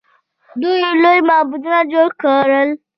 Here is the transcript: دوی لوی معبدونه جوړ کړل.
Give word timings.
دوی 0.61 0.81
لوی 1.03 1.19
معبدونه 1.27 1.79
جوړ 1.91 2.07
کړل. 2.21 2.69